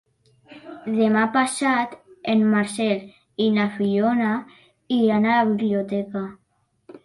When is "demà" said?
0.99-1.25